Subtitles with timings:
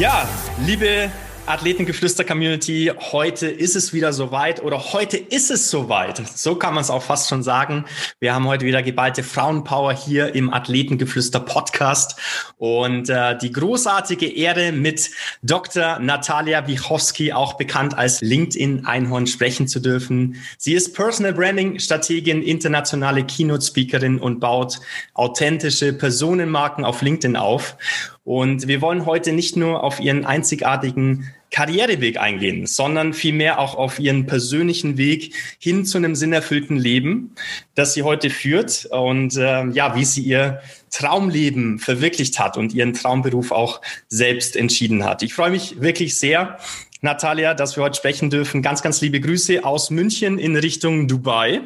[0.00, 0.26] Ja,
[0.64, 1.10] liebe
[1.44, 6.26] Athletengeflüster-Community, heute ist es wieder soweit oder heute ist es soweit.
[6.26, 7.84] So kann man es auch fast schon sagen.
[8.18, 12.18] Wir haben heute wieder geballte Frauenpower hier im Athletengeflüster-Podcast
[12.56, 15.10] und äh, die großartige Ehre mit
[15.42, 15.98] Dr.
[15.98, 20.36] Natalia Wichowski, auch bekannt als LinkedIn-Einhorn, sprechen zu dürfen.
[20.56, 24.80] Sie ist Personal Branding-Strategin, internationale Keynote-Speakerin und baut
[25.12, 27.76] authentische Personenmarken auf LinkedIn auf.
[28.24, 33.98] Und wir wollen heute nicht nur auf ihren einzigartigen Karriereweg eingehen, sondern vielmehr auch auf
[33.98, 37.34] ihren persönlichen Weg hin zu einem sinnerfüllten Leben,
[37.74, 42.92] das sie heute führt und äh, ja, wie sie ihr Traumleben verwirklicht hat und ihren
[42.92, 45.22] Traumberuf auch selbst entschieden hat.
[45.22, 46.58] Ich freue mich wirklich sehr,
[47.00, 48.62] Natalia, dass wir heute sprechen dürfen.
[48.62, 51.62] Ganz, ganz liebe Grüße aus München in Richtung Dubai.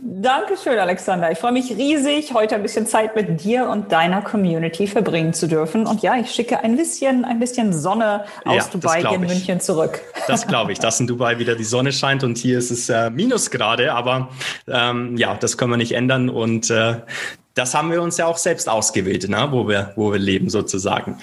[0.00, 1.32] Dankeschön, Alexander.
[1.32, 5.48] Ich freue mich riesig, heute ein bisschen Zeit mit dir und deiner Community verbringen zu
[5.48, 5.86] dürfen.
[5.86, 10.00] Und ja, ich schicke ein bisschen, ein bisschen Sonne aus ja, Dubai in München zurück.
[10.28, 13.10] Das glaube ich, dass in Dubai wieder die Sonne scheint und hier ist es äh,
[13.10, 14.28] Minusgrade, aber
[14.68, 16.96] ähm, ja, das können wir nicht ändern und äh,
[17.54, 19.48] das haben wir uns ja auch selbst ausgewählt, ne?
[19.50, 21.18] wo, wir, wo wir leben sozusagen.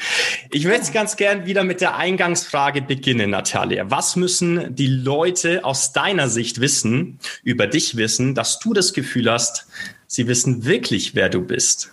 [0.52, 3.90] Ich würde jetzt ganz gern wieder mit der Eingangsfrage beginnen, Natalia.
[3.90, 9.32] Was müssen die Leute aus deiner Sicht wissen, über dich wissen, dass du das Gefühl
[9.32, 9.68] hast,
[10.08, 11.92] sie wissen wirklich, wer du bist?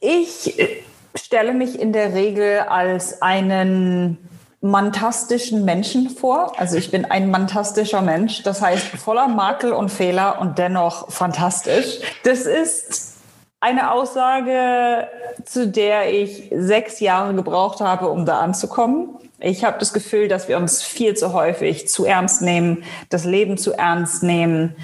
[0.00, 0.82] Ich äh,
[1.14, 4.18] stelle mich in der Regel als einen
[4.64, 6.58] mantastischen Menschen vor.
[6.58, 12.00] Also ich bin ein mantastischer Mensch, das heißt voller Makel und Fehler und dennoch fantastisch.
[12.22, 13.12] Das ist
[13.60, 15.06] eine Aussage,
[15.44, 19.10] zu der ich sechs Jahre gebraucht habe, um da anzukommen.
[19.38, 23.58] Ich habe das Gefühl, dass wir uns viel zu häufig zu ernst nehmen, das Leben
[23.58, 24.76] zu ernst nehmen,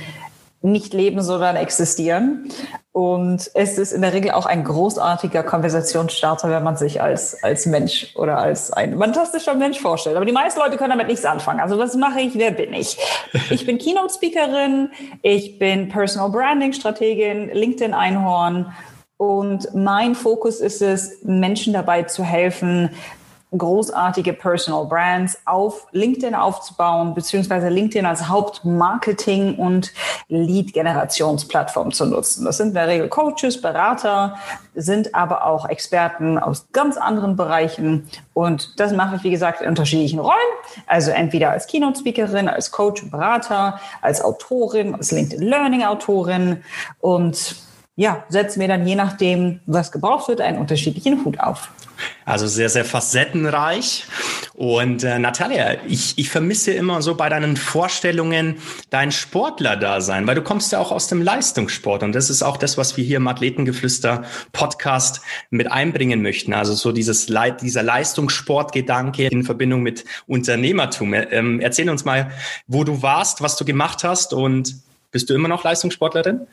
[0.62, 2.50] nicht leben, sondern existieren.
[2.92, 7.66] Und es ist in der Regel auch ein großartiger Konversationsstarter, wenn man sich als, als
[7.66, 10.16] Mensch oder als ein fantastischer Mensch vorstellt.
[10.16, 11.60] Aber die meisten Leute können damit nichts anfangen.
[11.60, 12.34] Also was mache ich?
[12.34, 12.96] Wer bin ich?
[13.50, 14.90] Ich bin Keynote-Speakerin,
[15.22, 18.72] ich bin Personal Branding-Strategin, LinkedIn-Einhorn.
[19.16, 22.90] Und mein Fokus ist es, Menschen dabei zu helfen,
[23.56, 29.92] großartige Personal Brands auf LinkedIn aufzubauen, beziehungsweise LinkedIn als Hauptmarketing- und
[30.28, 32.44] Lead-Generationsplattform zu nutzen.
[32.44, 34.36] Das sind in der Regel Coaches, Berater,
[34.74, 38.08] sind aber auch Experten aus ganz anderen Bereichen.
[38.34, 40.36] Und das mache ich, wie gesagt, in unterschiedlichen Rollen.
[40.86, 46.62] Also entweder als Keynote-Speakerin, als Coach Berater, als Autorin, als LinkedIn Learning-Autorin
[47.00, 47.56] und
[47.96, 51.70] ja, setzen wir dann je nachdem, was gebraucht wird, einen unterschiedlichen Hut auf.
[52.24, 54.04] Also sehr, sehr facettenreich.
[54.54, 58.56] Und äh, Natalia, ich, ich vermisse immer so bei deinen Vorstellungen
[58.90, 62.02] dein Sportler-Dasein, weil du kommst ja auch aus dem Leistungssport.
[62.02, 66.52] Und das ist auch das, was wir hier im Athletengeflüster-Podcast mit einbringen möchten.
[66.52, 71.14] Also so dieses Le dieser Leistungssportgedanke in Verbindung mit Unternehmertum.
[71.14, 72.30] Ähm, erzähl uns mal,
[72.66, 74.76] wo du warst, was du gemacht hast und
[75.10, 76.46] bist du immer noch Leistungssportlerin?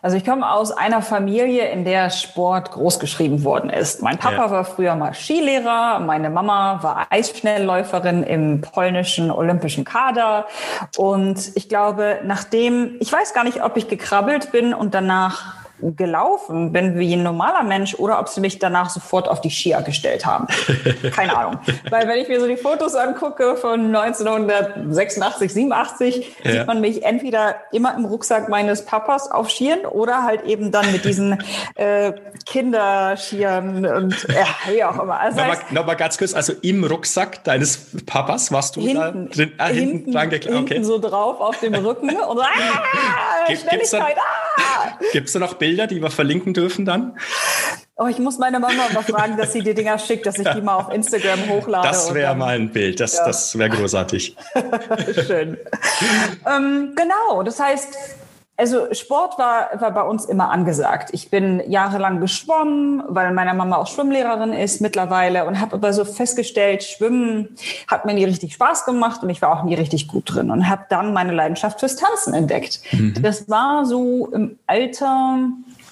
[0.00, 4.00] Also ich komme aus einer Familie, in der Sport großgeschrieben worden ist.
[4.02, 4.50] Mein Papa ja.
[4.50, 10.46] war früher mal Skilehrer, meine Mama war Eisschnellläuferin im polnischen olympischen Kader.
[10.96, 16.72] Und ich glaube, nachdem, ich weiß gar nicht, ob ich gekrabbelt bin und danach gelaufen
[16.72, 20.26] bin wie ein normaler Mensch oder ob sie mich danach sofort auf die Skier gestellt
[20.26, 20.46] haben.
[21.14, 21.60] Keine Ahnung.
[21.90, 26.52] Weil wenn ich mir so die Fotos angucke von 1986, 87, ja.
[26.52, 30.90] sieht man mich entweder immer im Rucksack meines Papas auf Skiern oder halt eben dann
[30.90, 31.42] mit diesen
[31.76, 32.12] äh,
[32.44, 35.20] Kinderschieren und ja, wie auch immer.
[35.20, 39.52] Also nochmal, nochmal ganz kurz, also im Rucksack deines Papas warst du hinten, da drin?
[39.58, 40.48] Ah, hinten, hinten, dran okay.
[40.48, 42.46] hinten so drauf auf dem Rücken und ah,
[43.46, 44.98] Gibt, Schnelligkeit, ah!
[45.12, 45.67] Gibt's da noch Bilder?
[45.68, 47.18] Bilder, die wir verlinken dürfen dann?
[47.96, 50.62] Oh, ich muss meine Mama mal fragen, dass sie die Dinger schickt, dass ich die
[50.62, 51.86] mal auf Instagram hochlade.
[51.86, 53.26] Das wäre mal ein Bild, das, ja.
[53.26, 54.34] das wäre großartig.
[55.26, 55.58] Schön.
[56.46, 57.98] ähm, genau, das heißt,
[58.58, 61.10] also Sport war, war bei uns immer angesagt.
[61.12, 66.04] Ich bin jahrelang geschwommen, weil meine Mama auch Schwimmlehrerin ist mittlerweile und habe aber so
[66.04, 67.56] festgestellt, Schwimmen
[67.86, 70.68] hat mir nie richtig Spaß gemacht und ich war auch nie richtig gut drin und
[70.68, 72.80] habe dann meine Leidenschaft fürs Tanzen entdeckt.
[72.90, 73.14] Mhm.
[73.22, 75.38] Das war so im Alter,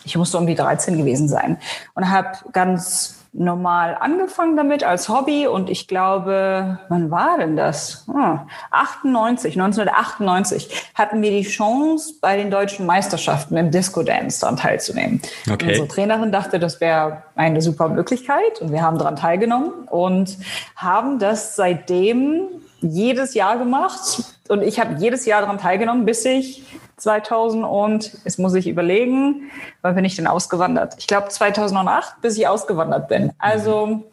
[0.05, 1.59] ich musste um die 13 gewesen sein
[1.95, 8.05] und habe ganz normal angefangen damit als Hobby und ich glaube, wann war denn das?
[8.07, 8.41] Hm,
[8.71, 15.21] 98, 1998 hatten wir die Chance, bei den deutschen Meisterschaften im Disco Dance daran teilzunehmen.
[15.51, 15.69] Okay.
[15.69, 20.39] Unsere Trainerin dachte, das wäre eine super Möglichkeit und wir haben daran teilgenommen und
[20.75, 22.49] haben das seitdem
[22.81, 26.63] jedes Jahr gemacht und ich habe jedes Jahr daran teilgenommen, bis ich
[26.97, 29.51] 2000 und, jetzt muss ich überlegen,
[29.83, 30.95] wann bin ich denn ausgewandert?
[30.99, 33.33] Ich glaube 2008, bis ich ausgewandert bin.
[33.39, 34.05] Also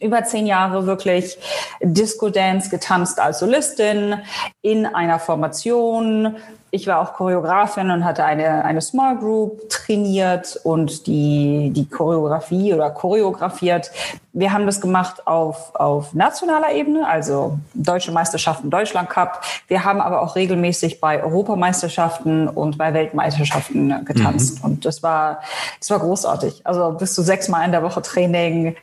[0.00, 1.38] über zehn Jahre wirklich
[1.80, 4.16] Disco Dance getanzt als Solistin
[4.60, 6.36] in einer Formation,
[6.70, 12.74] ich war auch Choreografin und hatte eine, eine Small Group trainiert und die, die Choreografie
[12.74, 13.90] oder choreografiert.
[14.32, 19.42] Wir haben das gemacht auf, auf nationaler Ebene, also Deutsche Meisterschaften, Deutschland Cup.
[19.68, 24.58] Wir haben aber auch regelmäßig bei Europameisterschaften und bei Weltmeisterschaften getanzt.
[24.58, 24.64] Mhm.
[24.64, 25.40] Und das war,
[25.78, 26.62] das war großartig.
[26.64, 28.76] Also bis zu sechsmal in der Woche Training,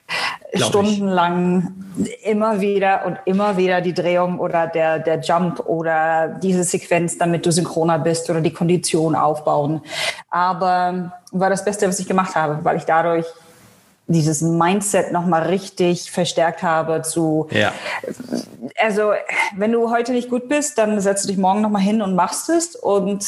[0.54, 2.26] Glaub stundenlang, ich.
[2.26, 7.46] immer wieder und immer wieder die Drehung oder der, der Jump oder diese Sequenz, damit
[7.46, 9.82] du synchron Corona bist oder die Kondition aufbauen.
[10.30, 13.26] Aber war das Beste, was ich gemacht habe, weil ich dadurch
[14.08, 17.72] dieses Mindset nochmal richtig verstärkt habe zu, ja.
[18.82, 19.14] also
[19.56, 22.50] wenn du heute nicht gut bist, dann setzt du dich morgen nochmal hin und machst
[22.50, 23.26] es und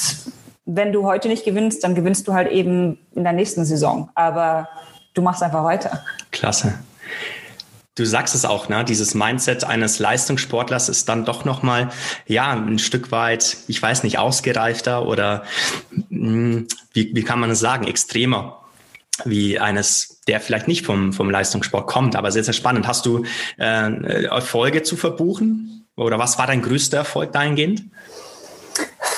[0.65, 4.67] wenn du heute nicht gewinnst, dann gewinnst du halt eben in der nächsten Saison, aber
[5.13, 6.03] du machst einfach weiter.
[6.31, 6.73] Klasse.
[7.95, 8.83] Du sagst es auch, ne?
[8.83, 11.91] Dieses Mindset eines Leistungssportlers ist dann doch noch mal
[12.27, 15.43] ja ein Stück weit, ich weiß nicht, ausgereifter oder
[16.09, 18.61] mh, hm, wie, wie kann man es sagen, extremer
[19.23, 22.85] wie eines, der vielleicht nicht vom, vom Leistungssport kommt, aber sehr, sehr spannend.
[22.85, 23.23] Hast du
[23.57, 25.87] äh, Erfolge zu verbuchen?
[25.95, 27.83] Oder was war dein größter Erfolg dahingehend?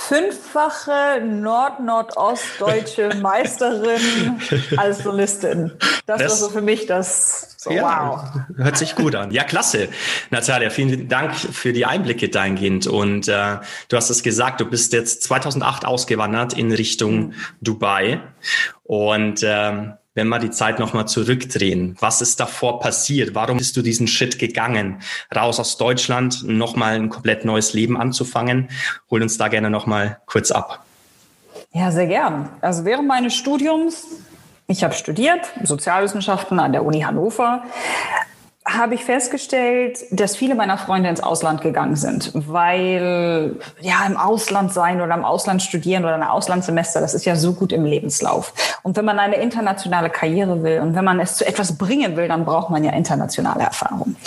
[0.08, 4.40] Fünffache Nord-Nordostdeutsche Meisterin
[4.78, 5.72] als Solistin.
[6.06, 7.56] Das, das, war so für mich das.
[7.58, 8.58] So, ja, wow.
[8.58, 9.32] Hört sich gut an.
[9.32, 9.90] Ja, klasse.
[10.30, 12.88] Natalia, vielen Dank für die Einblicke dahingehend.
[12.88, 13.58] Und äh,
[13.90, 17.34] du hast es gesagt, du bist jetzt 2008 ausgewandert in Richtung mhm.
[17.62, 18.22] Dubai.
[18.84, 23.36] Und ähm, wenn wir die Zeit nochmal zurückdrehen, was ist davor passiert?
[23.36, 25.00] Warum bist du diesen Schritt gegangen?
[25.34, 28.68] Raus aus Deutschland, nochmal ein komplett neues Leben anzufangen?
[29.12, 30.84] Hol uns da gerne nochmal kurz ab.
[31.72, 32.50] Ja, sehr gern.
[32.62, 34.08] Also während meines Studiums,
[34.66, 37.64] ich habe studiert Sozialwissenschaften an der Uni Hannover,
[38.68, 44.74] habe ich festgestellt, dass viele meiner Freunde ins Ausland gegangen sind, weil ja im Ausland
[44.74, 48.54] sein oder im Ausland studieren oder ein Auslandssemester, das ist ja so gut im Lebenslauf.
[48.84, 52.28] Und wenn man eine internationale Karriere will und wenn man es zu etwas bringen will,
[52.28, 54.18] dann braucht man ja internationale Erfahrung.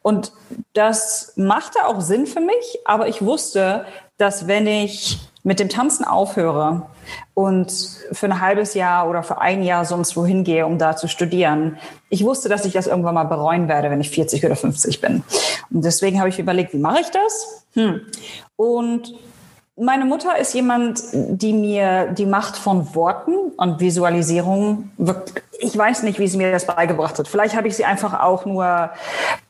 [0.00, 0.32] Und
[0.72, 3.84] das machte auch Sinn für mich, aber ich wusste,
[4.16, 6.82] dass wenn ich mit dem Tanzen aufhöre
[7.34, 7.72] und
[8.12, 11.78] für ein halbes Jahr oder für ein Jahr sonst wohin gehe, um da zu studieren,
[12.10, 15.24] ich wusste, dass ich das irgendwann mal bereuen werde, wenn ich 40 oder 50 bin.
[15.70, 17.66] Und deswegen habe ich überlegt, wie mache ich das?
[17.74, 18.02] Hm.
[18.56, 19.14] Und
[19.76, 24.90] meine Mutter ist jemand, die mir die Macht von Worten und Visualisierung,
[25.58, 27.26] ich weiß nicht, wie sie mir das beigebracht hat.
[27.26, 28.90] Vielleicht habe ich sie einfach auch nur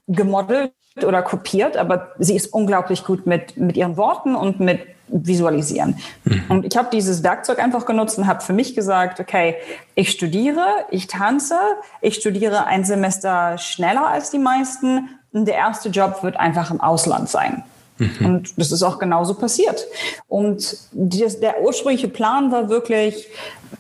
[0.07, 5.99] gemodelt oder kopiert, aber sie ist unglaublich gut mit, mit ihren Worten und mit Visualisieren.
[6.25, 6.45] Mhm.
[6.49, 9.57] Und ich habe dieses Werkzeug einfach genutzt und habe für mich gesagt, okay,
[9.95, 11.57] ich studiere, ich tanze,
[12.01, 16.81] ich studiere ein Semester schneller als die meisten und der erste Job wird einfach im
[16.81, 17.63] Ausland sein.
[17.99, 18.27] Mhm.
[18.27, 19.87] Und das ist auch genauso passiert.
[20.29, 23.29] Und das, der ursprüngliche Plan war wirklich,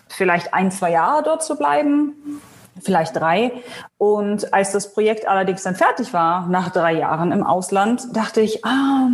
[0.08, 2.14] vielleicht ein, zwei Jahre dort zu bleiben
[2.80, 3.52] vielleicht drei.
[3.98, 8.64] Und als das Projekt allerdings dann fertig war, nach drei Jahren im Ausland, dachte ich,
[8.64, 9.08] ah,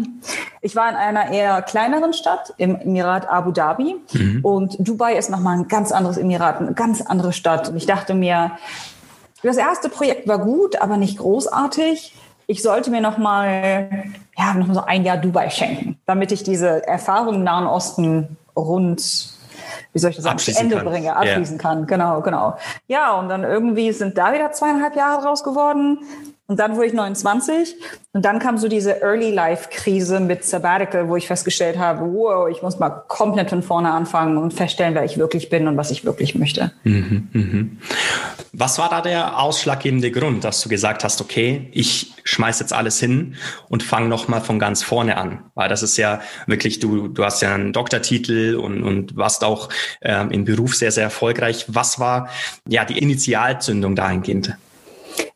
[0.60, 4.40] ich war in einer eher kleineren Stadt im Emirat Abu Dhabi mhm.
[4.42, 7.68] und Dubai ist nochmal ein ganz anderes Emirat, eine ganz andere Stadt.
[7.68, 8.52] Und ich dachte mir,
[9.42, 12.14] das erste Projekt war gut, aber nicht großartig.
[12.46, 14.04] Ich sollte mir nochmal,
[14.36, 18.36] ja, noch mal so ein Jahr Dubai schenken, damit ich diese Erfahrung im Nahen Osten
[18.56, 19.37] rund
[19.92, 20.86] wie soll ich das sagen, zu Ende kann.
[20.86, 21.62] bringe, abschließen yeah.
[21.62, 21.86] kann.
[21.86, 22.56] Genau, genau.
[22.86, 25.98] Ja, und dann irgendwie sind da wieder zweieinhalb Jahre draus geworden.
[26.50, 27.76] Und dann wurde ich 29
[28.14, 32.48] und dann kam so diese Early Life Krise mit Sabbatical, wo ich festgestellt habe, wow,
[32.48, 35.90] ich muss mal komplett von vorne anfangen und feststellen, wer ich wirklich bin und was
[35.90, 36.72] ich wirklich möchte.
[36.84, 37.78] Mhm, mhm.
[38.54, 42.98] Was war da der ausschlaggebende Grund, dass du gesagt hast, okay, ich schmeiß jetzt alles
[42.98, 43.34] hin
[43.68, 45.50] und fange nochmal von ganz vorne an?
[45.54, 49.68] Weil das ist ja wirklich, du, du hast ja einen Doktortitel und, und warst auch
[50.00, 51.66] ähm, im Beruf sehr, sehr erfolgreich.
[51.68, 52.30] Was war
[52.66, 54.56] ja die Initialzündung dahingehend?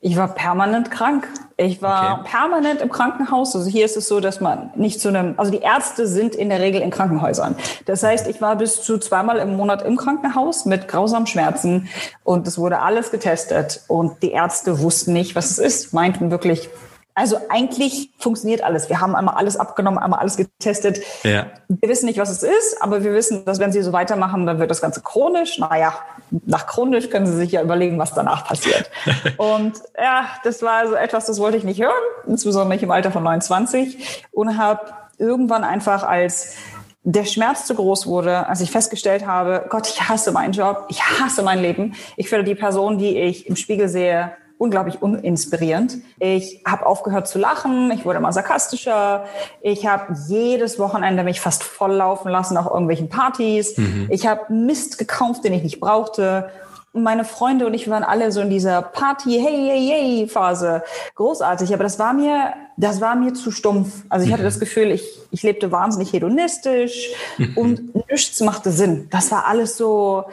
[0.00, 1.28] Ich war permanent krank.
[1.56, 2.30] Ich war okay.
[2.30, 3.54] permanent im Krankenhaus.
[3.54, 6.48] Also hier ist es so, dass man nicht zu einem, also die Ärzte sind in
[6.48, 7.56] der Regel in Krankenhäusern.
[7.86, 11.88] Das heißt, ich war bis zu zweimal im Monat im Krankenhaus mit grausamen Schmerzen
[12.24, 16.68] und es wurde alles getestet und die Ärzte wussten nicht, was es ist, meinten wirklich,
[17.14, 18.88] also eigentlich funktioniert alles.
[18.88, 21.00] Wir haben einmal alles abgenommen, einmal alles getestet.
[21.24, 21.46] Ja.
[21.68, 24.58] Wir wissen nicht, was es ist, aber wir wissen, dass wenn Sie so weitermachen, dann
[24.58, 25.58] wird das Ganze chronisch.
[25.58, 25.94] Naja,
[26.30, 28.90] nach chronisch können Sie sich ja überlegen, was danach passiert.
[29.36, 31.92] und ja, das war also etwas, das wollte ich nicht hören,
[32.26, 34.80] insbesondere nicht im Alter von 29 und habe
[35.18, 36.56] irgendwann einfach als
[37.04, 41.02] der Schmerz zu groß wurde, als ich festgestellt habe, Gott, ich hasse meinen Job, ich
[41.02, 41.94] hasse mein Leben.
[42.16, 45.98] Ich werde die Person, die ich im Spiegel sehe, unglaublich uninspirierend.
[46.20, 49.24] Ich habe aufgehört zu lachen, ich wurde immer sarkastischer.
[49.60, 53.76] Ich habe jedes Wochenende mich fast volllaufen lassen auf irgendwelchen Partys.
[53.76, 54.06] Mhm.
[54.08, 56.48] Ich habe Mist gekauft, den ich nicht brauchte.
[56.92, 60.84] Und meine Freunde und ich waren alle so in dieser Party, hey, hey, hey Phase.
[61.16, 61.74] Großartig.
[61.74, 64.04] Aber das war mir, das war mir zu stumpf.
[64.10, 64.46] Also ich hatte mhm.
[64.46, 65.02] das Gefühl, ich,
[65.32, 67.56] ich lebte wahnsinnig hedonistisch mhm.
[67.56, 69.08] und nichts machte Sinn.
[69.10, 70.24] Das war alles so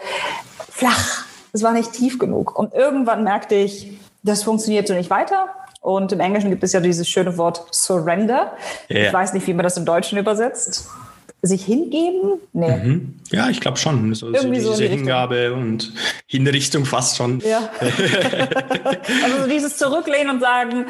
[0.69, 1.25] flach.
[1.51, 2.59] Es war nicht tief genug.
[2.59, 5.47] Und irgendwann merkte ich, das funktioniert so nicht weiter.
[5.81, 8.53] Und im Englischen gibt es ja dieses schöne Wort Surrender.
[8.89, 9.07] Yeah.
[9.07, 10.87] Ich weiß nicht, wie man das im Deutschen übersetzt.
[11.41, 12.33] Sich hingeben?
[12.51, 12.75] Nee.
[12.75, 13.19] Mhm.
[13.31, 14.13] Ja, ich glaube schon.
[14.13, 15.93] So, Irgendwie so diese Hingabe und
[16.27, 17.39] Hinrichtung fast schon.
[17.39, 17.69] Ja.
[17.79, 20.87] also so dieses Zurücklehnen und sagen,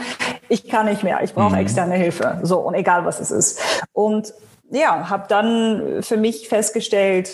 [0.48, 1.62] ich kann nicht mehr, ich brauche mhm.
[1.62, 2.40] externe Hilfe.
[2.42, 3.62] So, und egal was es ist.
[3.94, 4.34] Und
[4.72, 7.30] ja, habe dann für mich festgestellt,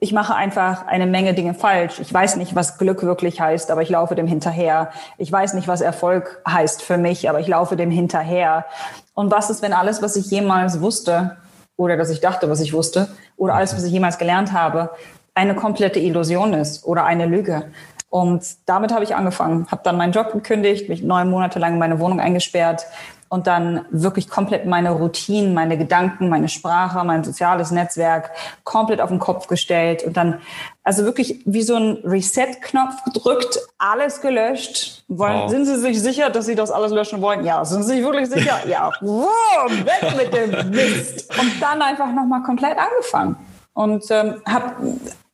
[0.00, 2.00] ich mache einfach eine Menge Dinge falsch.
[2.00, 4.90] Ich weiß nicht, was Glück wirklich heißt, aber ich laufe dem hinterher.
[5.18, 8.66] Ich weiß nicht, was Erfolg heißt für mich, aber ich laufe dem hinterher.
[9.14, 11.36] Und was ist, wenn alles, was ich jemals wusste
[11.76, 14.90] oder dass ich dachte, was ich wusste oder alles, was ich jemals gelernt habe,
[15.34, 17.70] eine komplette Illusion ist oder eine Lüge?
[18.10, 21.78] Und damit habe ich angefangen, habe dann meinen Job gekündigt, mich neun Monate lang in
[21.78, 22.86] meine Wohnung eingesperrt
[23.34, 28.30] und dann wirklich komplett meine Routinen, meine Gedanken, meine Sprache, mein soziales Netzwerk
[28.62, 30.40] komplett auf den Kopf gestellt und dann
[30.84, 35.02] also wirklich wie so ein Reset-Knopf gedrückt, alles gelöscht.
[35.08, 35.50] Wollen, wow.
[35.50, 37.44] Sind Sie sich sicher, dass Sie das alles löschen wollen?
[37.44, 37.64] Ja.
[37.64, 38.60] Sind Sie sich wirklich sicher?
[38.68, 38.92] ja.
[39.00, 39.26] Wow,
[39.68, 41.28] weg mit dem Mist.
[41.36, 43.34] Und dann einfach nochmal komplett angefangen
[43.72, 44.76] und ähm, habe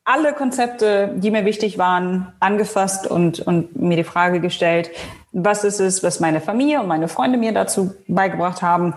[0.04, 4.90] alle Konzepte, die mir wichtig waren, angefasst und, und mir die Frage gestellt,
[5.32, 8.94] was ist es, was meine Familie und meine Freunde mir dazu beigebracht haben?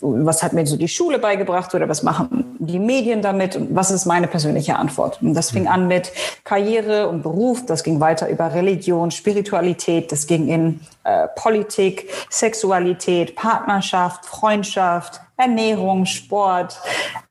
[0.00, 3.56] Was hat mir so die Schule beigebracht oder was machen die Medien damit?
[3.56, 5.20] Und was ist meine persönliche Antwort?
[5.20, 6.12] Und das fing an mit
[6.44, 7.66] Karriere und Beruf.
[7.66, 10.12] Das ging weiter über Religion, Spiritualität.
[10.12, 16.78] Das ging in äh, Politik, Sexualität, Partnerschaft, Freundschaft, Ernährung, Sport,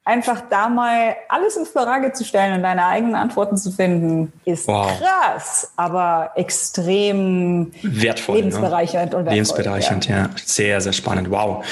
[0.04, 4.68] einfach da mal alles in Frage zu stellen und deine eigenen Antworten zu finden, ist
[4.68, 4.92] wow.
[4.98, 8.36] krass, aber extrem wertvoll.
[8.36, 8.42] Ne?
[8.42, 9.18] Lebensbereichernd ne?
[9.18, 9.34] und wertvoll.
[9.36, 10.18] Lebensbereichernd, ja.
[10.18, 10.30] ja.
[10.44, 11.30] Sehr, sehr spannend.
[11.30, 11.63] Wow.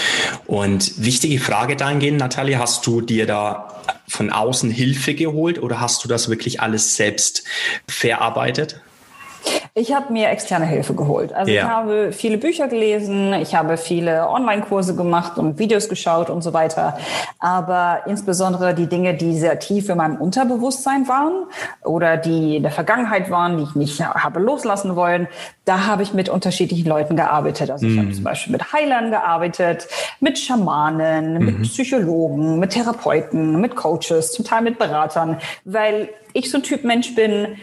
[0.46, 6.04] Und wichtige Frage dahingehend, Natalie, hast du dir da von außen Hilfe geholt oder hast
[6.04, 7.44] du das wirklich alles selbst
[7.88, 8.82] verarbeitet?
[9.74, 11.34] Ich habe mir externe Hilfe geholt.
[11.34, 11.62] Also ja.
[11.62, 16.52] ich habe viele Bücher gelesen, ich habe viele Online-Kurse gemacht und Videos geschaut und so
[16.54, 16.98] weiter.
[17.38, 21.46] Aber insbesondere die Dinge, die sehr tief in meinem Unterbewusstsein waren
[21.84, 25.28] oder die in der Vergangenheit waren, die ich nicht habe loslassen wollen,
[25.66, 27.70] da habe ich mit unterschiedlichen Leuten gearbeitet.
[27.70, 28.00] Also ich mhm.
[28.00, 29.88] habe zum Beispiel mit Heilern gearbeitet,
[30.20, 31.46] mit Schamanen, mhm.
[31.46, 36.84] mit Psychologen, mit Therapeuten, mit Coaches, zum Teil mit Beratern, weil ich so ein Typ
[36.84, 37.58] Mensch bin,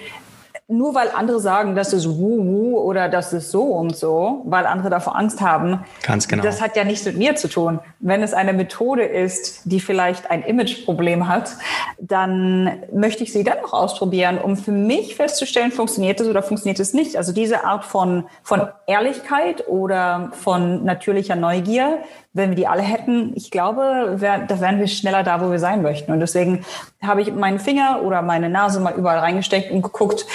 [0.66, 4.88] nur weil andere sagen, das ist wuhu oder das ist so und so, weil andere
[4.88, 5.85] davor Angst haben.
[6.02, 6.42] Ganz genau.
[6.42, 7.80] Das hat ja nichts mit mir zu tun.
[8.00, 11.50] Wenn es eine Methode ist, die vielleicht ein Imageproblem hat,
[11.99, 16.94] dann möchte ich sie dennoch ausprobieren, um für mich festzustellen, funktioniert es oder funktioniert es
[16.94, 17.16] nicht.
[17.16, 21.99] Also diese Art von, von Ehrlichkeit oder von natürlicher Neugier,
[22.35, 25.61] wenn wir die alle hätten, ich glaube, wär, da wären wir schneller da, wo wir
[25.61, 26.12] sein möchten.
[26.12, 26.64] Und deswegen
[27.00, 30.26] habe ich meinen Finger oder meine Nase mal überall reingesteckt und geguckt,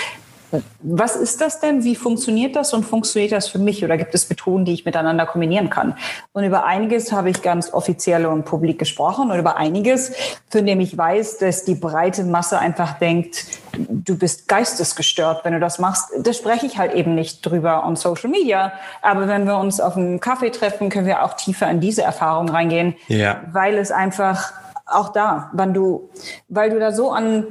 [0.81, 1.83] was ist das denn?
[1.83, 3.83] Wie funktioniert das und funktioniert das für mich?
[3.83, 5.95] Oder gibt es Methoden, die ich miteinander kombinieren kann?
[6.33, 10.11] Und über einiges habe ich ganz offiziell und publik gesprochen und über einiges,
[10.49, 13.45] von dem ich weiß, dass die breite Masse einfach denkt,
[13.77, 16.09] du bist geistesgestört, wenn du das machst.
[16.19, 18.73] Da spreche ich halt eben nicht drüber on Social Media.
[19.01, 22.49] Aber wenn wir uns auf einem Kaffee treffen, können wir auch tiefer in diese Erfahrung
[22.49, 23.41] reingehen, ja.
[23.51, 24.53] weil es einfach
[24.85, 26.09] auch da, wenn du,
[26.47, 27.47] weil du da so an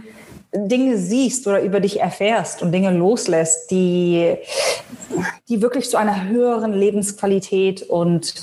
[0.55, 4.37] Dinge siehst oder über dich erfährst und Dinge loslässt, die,
[5.49, 8.35] die wirklich zu einer höheren Lebensqualität und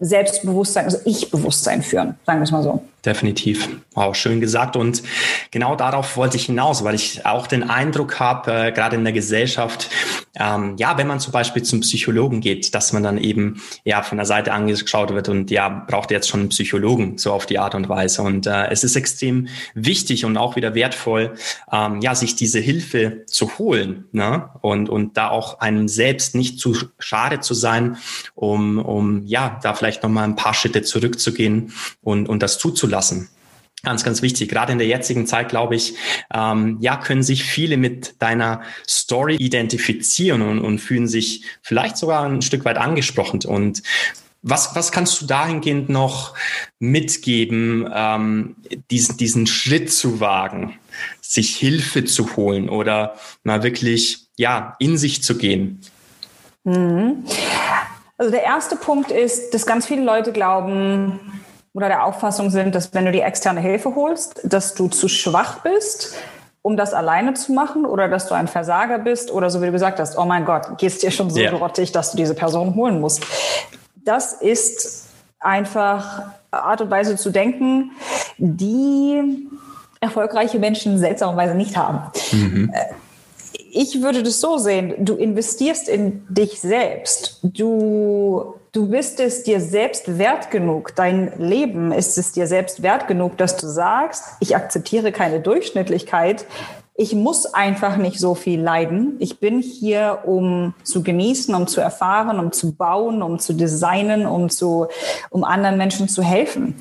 [0.00, 2.82] Selbstbewusstsein, also Ich-Bewusstsein führen, sagen wir es mal so.
[3.04, 3.68] Definitiv.
[3.92, 4.76] Wow, schön gesagt.
[4.76, 5.02] Und
[5.50, 9.12] genau darauf wollte ich hinaus, weil ich auch den Eindruck habe, äh, gerade in der
[9.12, 9.90] Gesellschaft,
[10.36, 14.16] ähm, ja, wenn man zum Beispiel zum Psychologen geht, dass man dann eben ja von
[14.16, 17.74] der Seite angeschaut wird und ja, braucht jetzt schon einen Psychologen, so auf die Art
[17.74, 18.22] und Weise.
[18.22, 21.34] Und äh, es ist extrem wichtig und auch wieder wertvoll,
[21.70, 24.48] ähm, ja, sich diese Hilfe zu holen ne?
[24.62, 27.98] und, und da auch einem selbst nicht zu schade zu sein,
[28.34, 33.28] um, um ja, da vielleicht nochmal ein paar Schritte zurückzugehen und, und das zuzulassen lassen.
[33.82, 34.48] Ganz, ganz wichtig.
[34.48, 35.94] Gerade in der jetzigen Zeit, glaube ich,
[36.32, 42.24] ähm, ja, können sich viele mit deiner Story identifizieren und, und fühlen sich vielleicht sogar
[42.24, 43.40] ein Stück weit angesprochen.
[43.44, 43.82] Und
[44.40, 46.34] was, was kannst du dahingehend noch
[46.78, 48.56] mitgeben, ähm,
[48.90, 50.78] diesen, diesen Schritt zu wagen,
[51.20, 55.80] sich Hilfe zu holen oder mal wirklich ja, in sich zu gehen?
[56.64, 57.24] Mhm.
[58.16, 61.20] Also der erste Punkt ist, dass ganz viele Leute glauben,
[61.74, 65.60] oder der Auffassung sind, dass wenn du die externe Hilfe holst, dass du zu schwach
[65.60, 66.14] bist,
[66.62, 69.72] um das alleine zu machen oder dass du ein Versager bist oder so wie du
[69.72, 71.50] gesagt hast, oh mein Gott, gehst dir schon so yeah.
[71.50, 73.26] grottig, dass du diese Person holen musst.
[73.96, 75.08] Das ist
[75.40, 77.90] einfach Art und Weise zu denken,
[78.38, 79.48] die
[80.00, 82.10] erfolgreiche Menschen seltsamerweise nicht haben.
[82.32, 82.70] Mhm.
[82.72, 82.94] Äh,
[83.72, 87.40] ich würde das so sehen, du investierst in dich selbst.
[87.42, 90.94] Du, du bist es dir selbst wert genug.
[90.94, 96.44] Dein Leben ist es dir selbst wert genug, dass du sagst, ich akzeptiere keine Durchschnittlichkeit.
[96.96, 99.16] Ich muss einfach nicht so viel leiden.
[99.20, 104.26] Ich bin hier, um zu genießen, um zu erfahren, um zu bauen, um zu designen,
[104.26, 104.88] um zu,
[105.30, 106.76] um anderen Menschen zu helfen.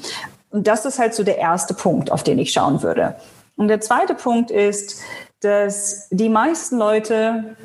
[0.49, 3.15] Und das ist halt so der erste Punkt, auf den ich schauen würde.
[3.55, 4.99] Und der zweite Punkt ist,
[5.41, 7.55] dass die meisten Leute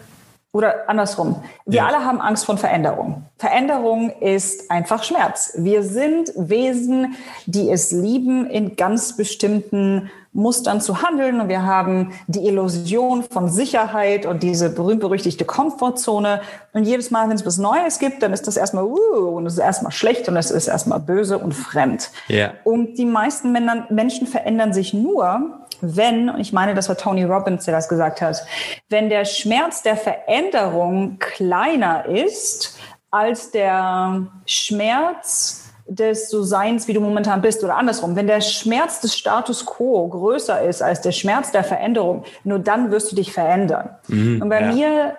[0.52, 1.87] oder andersrum, wir ja.
[1.87, 3.26] alle haben Angst vor Veränderung.
[3.37, 5.52] Veränderung ist einfach Schmerz.
[5.57, 11.40] Wir sind Wesen, die es lieben, in ganz bestimmten Mustern zu handeln.
[11.40, 16.40] Und wir haben die Illusion von Sicherheit und diese berühmt-berüchtigte Komfortzone.
[16.72, 19.54] Und jedes Mal, wenn es was Neues gibt, dann ist das erstmal, uh, und es
[19.54, 22.10] ist erstmal schlecht und es ist erstmal böse und fremd.
[22.28, 22.52] Ja.
[22.64, 23.52] Und die meisten
[23.90, 28.20] Menschen verändern sich nur, wenn, und ich meine, das war Tony Robbins, der das gesagt
[28.20, 28.44] hat,
[28.88, 32.78] wenn der Schmerz der Veränderung kleiner ist
[33.10, 38.14] als der Schmerz des so Seins, wie du momentan bist, oder andersrum.
[38.14, 42.90] Wenn der Schmerz des Status quo größer ist als der Schmerz der Veränderung, nur dann
[42.90, 43.90] wirst du dich verändern.
[44.08, 44.72] Mhm, und bei ja.
[44.72, 45.16] mir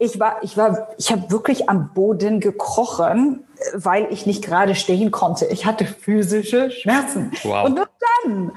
[0.00, 5.10] ich war, ich war, ich habe wirklich am Boden gekrochen, weil ich nicht gerade stehen
[5.10, 5.46] konnte.
[5.46, 7.32] Ich hatte physische Schmerzen.
[7.42, 7.66] Wow.
[7.66, 7.88] Und nur
[8.22, 8.52] dann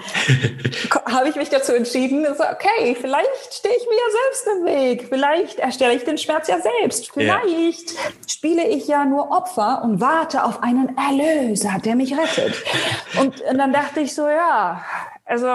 [1.05, 5.07] habe ich mich dazu entschieden, so, okay, vielleicht stehe ich mir ja selbst im Weg.
[5.09, 7.11] Vielleicht erstelle ich den Schmerz ja selbst.
[7.11, 7.99] Vielleicht ja.
[8.27, 12.53] spiele ich ja nur Opfer und warte auf einen Erlöser, der mich rettet.
[13.19, 14.83] Und, und dann dachte ich so, ja,
[15.25, 15.47] also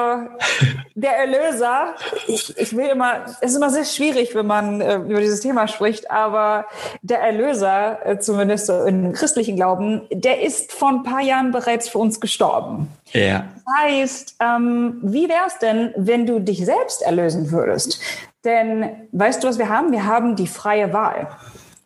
[0.94, 1.94] der Erlöser,
[2.26, 5.68] ich, ich will immer, es ist immer sehr schwierig, wenn man äh, über dieses Thema
[5.68, 6.66] spricht, aber
[7.02, 11.98] der Erlöser, äh, zumindest im christlichen Glauben, der ist vor ein paar Jahren bereits für
[11.98, 12.88] uns gestorben.
[13.12, 13.44] Ja.
[13.54, 18.00] Das heißt, ähm, wie wäre es denn, wenn du dich selbst erlösen würdest?
[18.44, 19.92] Denn weißt du, was wir haben?
[19.92, 21.28] Wir haben die freie Wahl.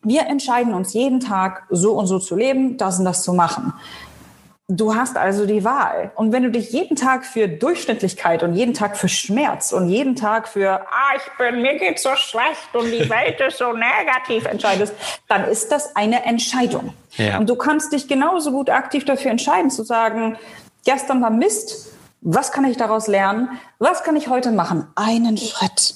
[0.03, 3.75] Wir entscheiden uns jeden Tag, so und so zu leben, das und das zu machen.
[4.73, 6.13] Du hast also die Wahl.
[6.15, 10.15] Und wenn du dich jeden Tag für Durchschnittlichkeit und jeden Tag für Schmerz und jeden
[10.15, 14.47] Tag für, ah, ich bin, mir geht's so schlecht und die Welt ist so negativ
[14.47, 14.95] entscheidest,
[15.27, 16.95] dann ist das eine Entscheidung.
[17.17, 17.39] Ja.
[17.39, 20.39] Und du kannst dich genauso gut aktiv dafür entscheiden, zu sagen,
[20.85, 21.89] gestern war Mist,
[22.21, 23.49] was kann ich daraus lernen?
[23.81, 24.87] Was kann ich heute machen?
[24.95, 25.95] Einen Schritt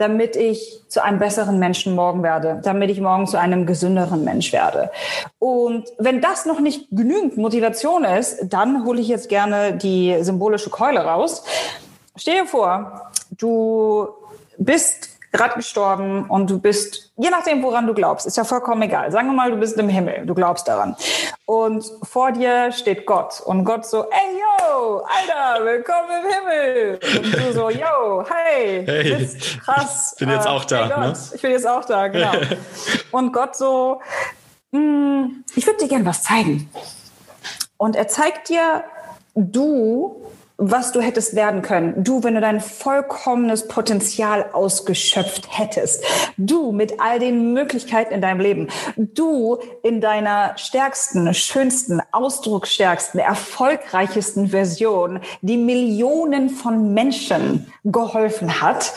[0.00, 4.50] damit ich zu einem besseren Menschen morgen werde, damit ich morgen zu einem gesünderen Mensch
[4.50, 4.90] werde.
[5.38, 10.70] Und wenn das noch nicht genügend Motivation ist, dann hole ich jetzt gerne die symbolische
[10.70, 11.44] Keule raus.
[12.24, 14.08] Dir vor, du
[14.56, 19.12] bist gerade gestorben und du bist, je nachdem, woran du glaubst, ist ja vollkommen egal.
[19.12, 20.96] Sagen wir mal, du bist im Himmel, du glaubst daran.
[21.46, 27.00] Und vor dir steht Gott und Gott so, ey, yo, Alter, willkommen im Himmel.
[27.16, 30.12] Und du so, yo, hey, hey bist krass.
[30.14, 30.88] Ich bin jetzt äh, auch da.
[30.88, 31.18] Hey ne?
[31.34, 32.32] Ich bin jetzt auch da, genau.
[33.12, 34.00] Und Gott so,
[34.72, 36.70] hm, ich würde dir gerne was zeigen.
[37.76, 38.84] Und er zeigt dir,
[39.34, 40.20] du
[40.62, 42.04] was du hättest werden können.
[42.04, 46.04] Du, wenn du dein vollkommenes Potenzial ausgeschöpft hättest.
[46.36, 48.68] Du mit all den Möglichkeiten in deinem Leben.
[48.96, 58.92] Du in deiner stärksten, schönsten, ausdrucksstärksten, erfolgreichesten Version, die Millionen von Menschen geholfen hat.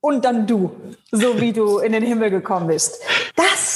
[0.00, 0.72] Und dann du,
[1.12, 3.00] so wie du in den Himmel gekommen bist.
[3.36, 3.71] Das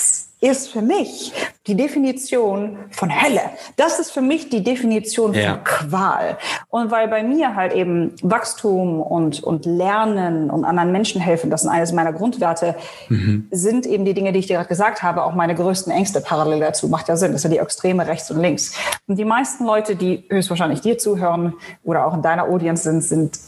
[0.47, 1.33] ist für mich
[1.67, 3.41] die Definition von Hölle.
[3.77, 5.55] Das ist für mich die Definition ja.
[5.55, 6.39] von Qual.
[6.69, 11.63] Und weil bei mir halt eben Wachstum und, und Lernen und anderen Menschen helfen, das
[11.63, 12.77] sind eines meiner Grundwerte,
[13.09, 13.49] mhm.
[13.51, 16.61] sind eben die Dinge, die ich dir gerade gesagt habe, auch meine größten Ängste parallel
[16.61, 16.89] dazu.
[16.89, 17.33] Macht ja Sinn.
[17.33, 18.75] Das sind die Extreme rechts und links.
[19.07, 23.39] Und die meisten Leute, die höchstwahrscheinlich dir zuhören oder auch in deiner Audience sind, sind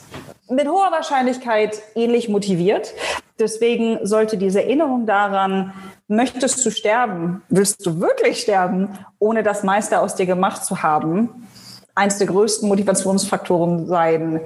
[0.50, 2.94] mit hoher Wahrscheinlichkeit ähnlich motiviert.
[3.38, 5.72] Deswegen sollte diese Erinnerung daran,
[6.08, 11.46] möchtest du sterben, willst du wirklich sterben, ohne das meiste aus dir gemacht zu haben,
[11.94, 14.40] eins der größten Motivationsfaktoren sein,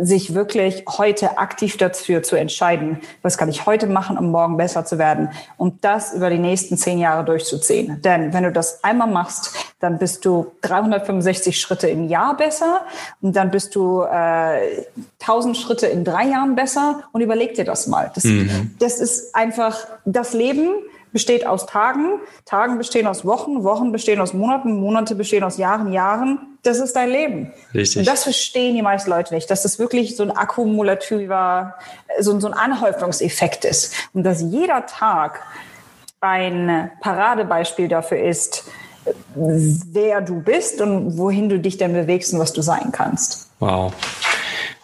[0.00, 4.84] sich wirklich heute aktiv dafür zu entscheiden, was kann ich heute machen, um morgen besser
[4.84, 8.00] zu werden und das über die nächsten zehn Jahre durchzuziehen.
[8.02, 12.82] Denn wenn du das einmal machst, dann bist du 365 Schritte im Jahr besser
[13.20, 14.84] und dann bist du äh,
[15.20, 18.10] 1000 Schritte in drei Jahren besser und überleg dir das mal.
[18.14, 18.74] Das, mhm.
[18.78, 20.70] das ist einfach das Leben
[21.12, 25.92] besteht aus Tagen, Tagen bestehen aus Wochen, Wochen bestehen aus Monaten, Monate bestehen aus Jahren,
[25.92, 26.49] Jahren.
[26.62, 27.52] Das ist dein Leben.
[27.74, 28.00] Richtig.
[28.00, 31.74] Und das verstehen die meisten Leute nicht, dass das wirklich so ein akkumulativer,
[32.20, 33.94] so, so ein Anhäufungseffekt ist.
[34.12, 35.40] Und dass jeder Tag
[36.20, 38.64] ein Paradebeispiel dafür ist,
[39.34, 43.50] wer du bist und wohin du dich denn bewegst und was du sein kannst.
[43.58, 43.92] Wow.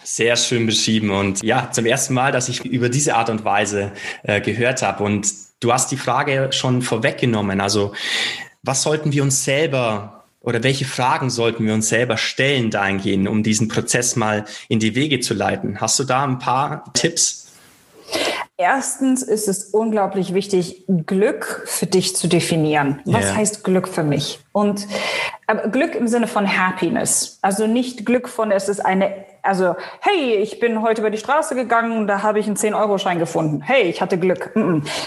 [0.02, 3.92] Sehr schön beschrieben und ja, zum ersten Mal, dass ich über diese Art und Weise
[4.22, 5.26] äh, gehört habe und
[5.60, 7.62] Du hast die Frage schon vorweggenommen.
[7.62, 7.92] Also,
[8.62, 10.15] was sollten wir uns selber
[10.46, 14.94] oder welche Fragen sollten wir uns selber stellen dahingehend, um diesen Prozess mal in die
[14.94, 15.80] Wege zu leiten?
[15.80, 17.48] Hast du da ein paar Tipps?
[18.56, 23.00] Erstens ist es unglaublich wichtig, Glück für dich zu definieren.
[23.04, 23.34] Was yeah.
[23.34, 24.38] heißt Glück für mich?
[24.52, 24.86] Und
[25.48, 27.38] äh, Glück im Sinne von Happiness.
[27.42, 31.54] Also nicht Glück von, es ist eine also, hey, ich bin heute über die Straße
[31.54, 33.60] gegangen, da habe ich einen 10-Euro-Schein gefunden.
[33.62, 34.52] Hey, ich hatte Glück.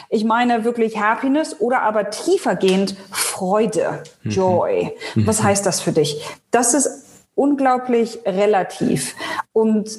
[0.09, 4.31] Ich meine wirklich Happiness oder aber tiefergehend Freude, mhm.
[4.31, 4.95] Joy.
[5.15, 5.27] Mhm.
[5.27, 6.25] Was heißt das für dich?
[6.51, 9.15] Das ist unglaublich relativ.
[9.53, 9.89] Und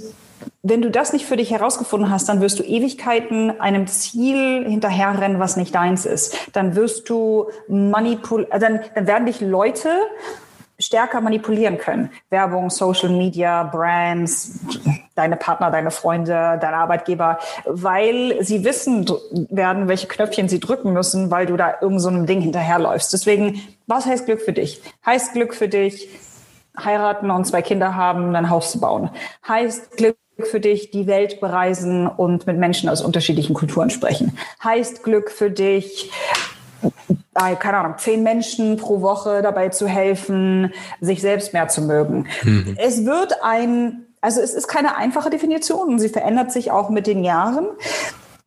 [0.62, 5.38] wenn du das nicht für dich herausgefunden hast, dann wirst du Ewigkeiten einem Ziel hinterherrennen,
[5.38, 6.36] was nicht deins ist.
[6.52, 9.90] Dann wirst du manipul, dann, dann werden dich Leute
[10.80, 12.10] stärker manipulieren können.
[12.30, 14.58] Werbung, Social Media, Brands,
[15.14, 19.06] deine Partner, deine Freunde, deine Arbeitgeber, weil sie wissen
[19.50, 23.12] werden, welche Knöpfchen sie drücken müssen, weil du da irgend so Ding hinterherläufst.
[23.12, 24.80] Deswegen, was heißt Glück für dich?
[25.04, 26.08] Heißt Glück für dich,
[26.78, 29.10] heiraten und zwei Kinder haben, ein Haus zu bauen.
[29.46, 34.38] Heißt Glück für dich, die Welt bereisen und mit Menschen aus unterschiedlichen Kulturen sprechen.
[34.64, 36.10] Heißt Glück für dich,
[37.34, 42.26] keine Ahnung, zehn Menschen pro Woche dabei zu helfen, sich selbst mehr zu mögen.
[42.42, 42.76] Mhm.
[42.78, 47.06] Es wird ein, also es ist keine einfache Definition und sie verändert sich auch mit
[47.06, 47.66] den Jahren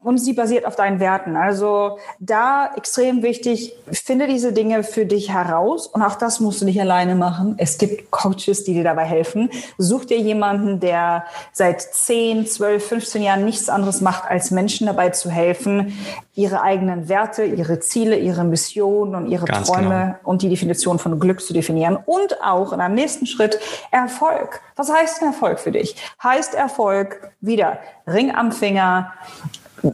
[0.04, 1.36] und sie basiert auf deinen Werten.
[1.36, 6.66] Also da extrem wichtig, finde diese Dinge für dich heraus und auch das musst du
[6.66, 7.56] nicht alleine machen.
[7.58, 9.50] Es gibt Coaches, die dir dabei helfen.
[9.78, 15.10] Such dir jemanden, der seit 10, 12, 15 Jahren nichts anderes macht, als Menschen dabei
[15.10, 15.98] zu helfen,
[16.36, 20.16] ihre eigenen Werte, ihre Ziele, ihre Missionen und ihre Ganz Träume genau.
[20.24, 23.60] und die Definition von Glück zu definieren und auch in einem nächsten Schritt
[23.92, 24.62] Erfolg.
[24.76, 25.96] Was heißt Erfolg für dich?
[26.24, 29.14] Heißt Erfolg wieder Ring am Finger,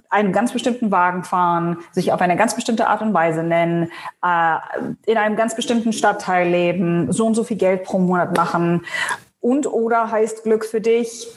[0.10, 3.91] einen ganz bestimmten Wagen fahren, sich auf eine ganz bestimmte Art und Weise nennen,
[4.23, 4.56] äh,
[5.06, 8.86] in einem ganz bestimmten Stadtteil leben, so und so viel Geld pro Monat machen.
[9.41, 11.28] Und oder heißt Glück für dich,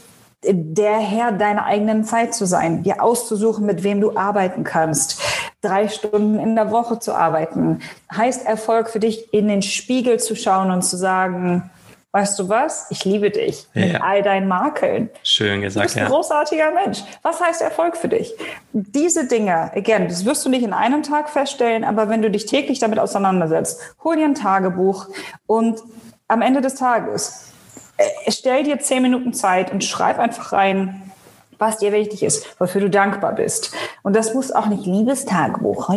[0.45, 5.21] der Herr deiner eigenen Zeit zu sein, dir auszusuchen, mit wem du arbeiten kannst,
[5.61, 7.81] drei Stunden in der Woche zu arbeiten,
[8.13, 11.71] heißt Erfolg für dich, in den Spiegel zu schauen und zu sagen,
[12.13, 12.87] weißt du was?
[12.91, 13.87] Ich liebe dich ja.
[13.87, 15.11] mit all deinen Makeln.
[15.23, 17.01] Schön gesagt, Du bist ein großartiger Mensch.
[17.23, 18.33] Was heißt Erfolg für dich?
[18.73, 22.47] Diese Dinge, again, das wirst du nicht in einem Tag feststellen, aber wenn du dich
[22.47, 25.09] täglich damit auseinandersetzt, hol dir ein Tagebuch
[25.47, 25.83] und
[26.29, 27.53] am Ende des Tages
[27.97, 31.12] äh, stell dir zehn Minuten Zeit und schreib einfach rein,
[31.63, 33.73] was dir wichtig ist, wofür du dankbar bist.
[34.03, 35.89] Und das muss auch nicht Liebestagebuch.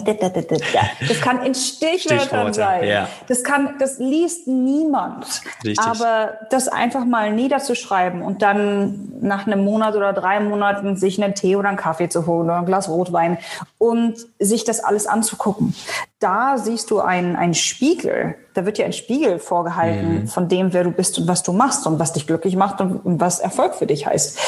[1.08, 2.88] Das kann in Stichwörtern sein.
[2.88, 3.10] Ja.
[3.28, 5.42] Das kann, das liest niemand.
[5.64, 5.84] Richtig.
[5.84, 11.34] Aber das einfach mal niederzuschreiben und dann nach einem Monat oder drei Monaten sich einen
[11.34, 13.40] Tee oder einen Kaffee zu holen oder ein Glas Rotwein
[13.80, 15.76] und sich das alles anzugucken.
[16.20, 18.36] Da siehst du einen, einen Spiegel.
[18.56, 20.28] Da wird dir ein Spiegel vorgehalten mhm.
[20.28, 23.06] von dem, wer du bist und was du machst und was dich glücklich macht und,
[23.06, 24.40] und was Erfolg für dich heißt.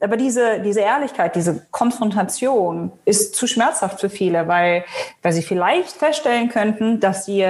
[0.00, 4.84] Aber diese, diese Ehrlichkeit, diese Konfrontation ist zu schmerzhaft für viele, weil,
[5.22, 7.44] weil sie vielleicht feststellen könnten, dass sie,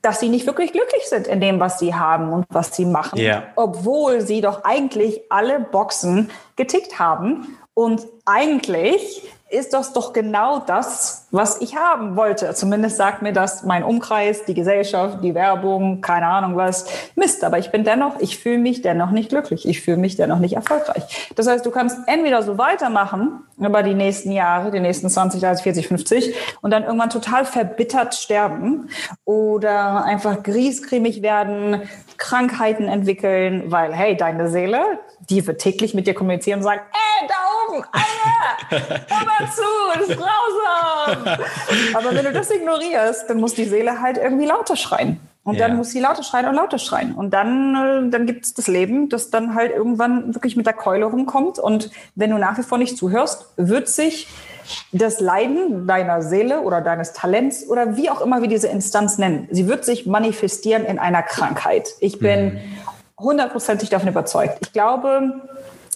[0.00, 3.18] dass sie nicht wirklich glücklich sind in dem, was sie haben und was sie machen,
[3.18, 3.44] yeah.
[3.56, 11.23] obwohl sie doch eigentlich alle Boxen getickt haben und eigentlich ist das doch genau das,
[11.34, 12.54] was ich haben wollte.
[12.54, 16.86] Zumindest sagt mir das mein Umkreis, die Gesellschaft, die Werbung, keine Ahnung was.
[17.16, 19.66] Mist, aber ich bin dennoch, ich fühle mich dennoch nicht glücklich.
[19.66, 21.32] Ich fühle mich dennoch nicht erfolgreich.
[21.34, 25.62] Das heißt, du kannst entweder so weitermachen über die nächsten Jahre, die nächsten 20, 30,
[25.64, 28.88] 40, 50 und dann irgendwann total verbittert sterben
[29.24, 31.82] oder einfach griesgrämig werden,
[32.16, 34.80] Krankheiten entwickeln, weil, hey, deine Seele,
[35.28, 37.34] die wird täglich mit dir kommunizieren und sagen, ey, da
[37.66, 39.62] oben, Alter, hör mal zu,
[39.94, 41.23] das ist grausam.
[41.94, 45.20] Aber wenn du das ignorierst, dann muss die Seele halt irgendwie lauter schreien.
[45.44, 47.14] Und dann muss sie lauter schreien und lauter schreien.
[47.14, 47.74] Und dann,
[48.06, 51.58] äh, dann gibt es das Leben, das dann halt irgendwann wirklich mit der Keule rumkommt.
[51.58, 54.26] Und wenn du nach wie vor nicht zuhörst, wird sich
[54.92, 59.46] das Leiden deiner Seele oder deines Talents oder wie auch immer wir diese Instanz nennen,
[59.50, 61.90] sie wird sich manifestieren in einer Krankheit.
[62.00, 62.60] Ich bin mhm.
[63.18, 64.58] hundertprozentig davon überzeugt.
[64.62, 65.42] Ich glaube,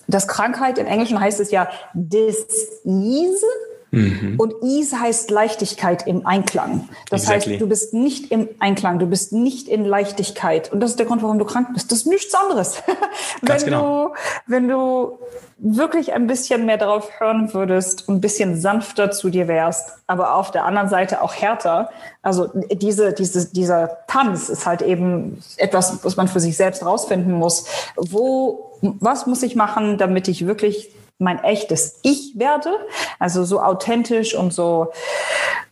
[0.07, 3.47] dass Krankheit, im Englischen heißt es ja Disease.
[3.91, 4.35] Mhm.
[4.39, 6.89] Und Ease heißt Leichtigkeit im Einklang.
[7.11, 7.53] Das exactly.
[7.53, 10.71] heißt, du bist nicht im Einklang, du bist nicht in Leichtigkeit.
[10.73, 11.91] Und das ist der Grund, warum du krank bist.
[11.91, 12.83] Das ist nichts anderes.
[13.43, 14.09] wenn, genau.
[14.09, 14.15] du,
[14.47, 15.19] wenn du
[15.59, 20.35] wirklich ein bisschen mehr darauf hören würdest und ein bisschen sanfter zu dir wärst, aber
[20.35, 21.91] auf der anderen Seite auch härter.
[22.23, 27.33] Also diese, diese, dieser Tanz ist halt eben etwas, was man für sich selbst rausfinden
[27.33, 27.67] muss.
[27.97, 32.71] Wo, was muss ich machen, damit ich wirklich mein echtes Ich werde.
[33.19, 34.93] Also so authentisch und so,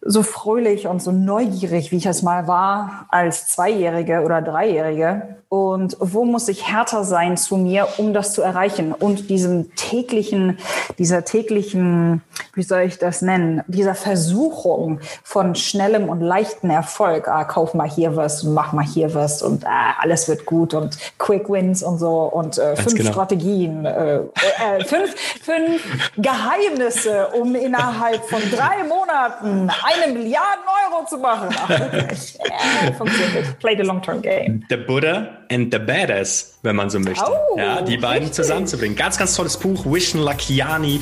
[0.01, 5.97] so fröhlich und so neugierig, wie ich es mal war als Zweijährige oder Dreijährige und
[6.01, 10.59] wo muss ich härter sein zu mir, um das zu erreichen und diesem täglichen,
[10.99, 12.23] dieser täglichen,
[12.55, 17.89] wie soll ich das nennen, dieser Versuchung von schnellem und leichten Erfolg, ah, kauf mal
[17.89, 21.85] hier was und mach mal hier was und ah, alles wird gut und Quick Wins
[21.85, 23.13] und so und äh, fünf genau.
[23.13, 31.19] Strategien, äh, äh, fünf, fünf Geheimnisse, um innerhalb von drei Monaten eine Milliarde Euro zu
[31.19, 31.55] machen.
[31.57, 32.37] Ach, wirklich.
[32.41, 33.59] Äh, funktioniert.
[33.61, 34.65] Play the long-term game.
[34.71, 37.25] Der Buddha and the Badass, wenn man so möchte.
[37.27, 38.45] Oh, ja, die beiden richtig.
[38.45, 38.97] zusammenzubringen.
[38.97, 41.01] Ganz, ganz tolles Buch, Vishen Lakiani,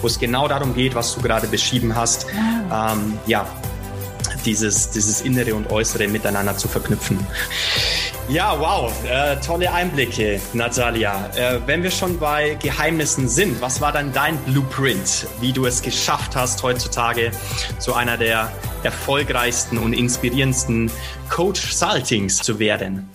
[0.00, 2.26] wo es genau darum geht, was du gerade beschrieben hast.
[2.70, 2.92] Ah.
[2.92, 3.46] Ähm, ja,
[4.44, 7.18] dieses, dieses Innere und Äußere miteinander zu verknüpfen.
[8.28, 11.30] Ja, wow, äh, tolle Einblicke, Natalia.
[11.34, 15.82] Äh, wenn wir schon bei Geheimnissen sind, was war dann dein Blueprint, wie du es
[15.82, 17.32] geschafft hast, heutzutage
[17.78, 18.52] zu einer der
[18.84, 20.90] erfolgreichsten und inspirierendsten
[21.28, 23.08] Coach Saltings zu werden?